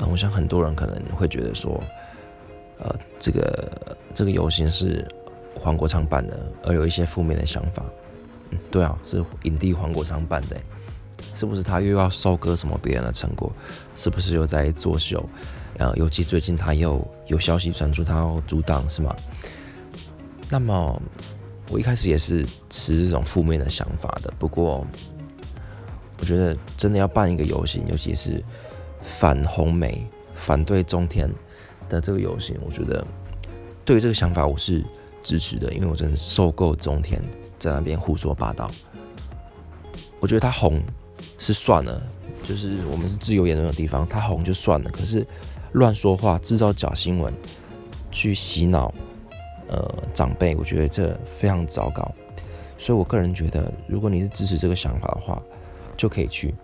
[0.00, 1.78] 呃，我想很多人可能会觉得说，
[2.78, 5.06] 呃，这个这个游行是
[5.54, 7.84] 黄国昌办的，而有一些负面的想法。
[8.48, 10.56] 嗯，对啊，是影帝黄国昌办的，
[11.34, 13.52] 是不是他又要收割什么别人的成果？
[13.94, 15.22] 是不是又在作秀？
[15.76, 19.14] 呃，尤其最近他又有消息传出他要阻挡，是吗？
[20.48, 21.00] 那么
[21.70, 24.86] 我一开始也是持这种负面的想法的，不过
[26.18, 28.42] 我觉得真的要办一个游行，尤其是。
[29.02, 31.30] 反红梅、反对中天
[31.88, 33.04] 的这个游行，我觉得
[33.84, 34.84] 对于这个想法我是
[35.22, 37.22] 支持的，因为我真的受够中天
[37.58, 38.70] 在那边胡说八道。
[40.20, 40.80] 我觉得他红
[41.38, 42.00] 是算了，
[42.46, 44.90] 就是我们是自由言论的地方，他红就算了。
[44.90, 45.26] 可是
[45.72, 47.32] 乱说话、制造假新闻、
[48.10, 48.92] 去洗脑
[49.68, 52.10] 呃长辈，我觉得这非常糟糕。
[52.76, 55.42] 所以我个人觉得，如果你是支持这个想法的话，
[55.96, 56.54] 就可以去。